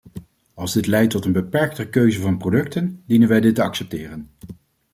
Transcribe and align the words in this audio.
Als 0.53 0.73
dit 0.73 0.87
leidt 0.87 1.11
tot 1.11 1.25
een 1.25 1.31
beperkter 1.31 1.87
keuze 1.89 2.21
van 2.21 2.37
producten, 2.37 3.01
dienen 3.05 3.27
wij 3.27 3.39
dit 3.41 3.55
te 3.55 3.61
accepteren. 3.63 4.29